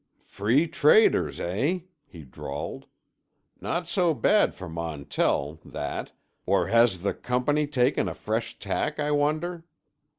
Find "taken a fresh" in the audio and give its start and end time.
7.67-8.57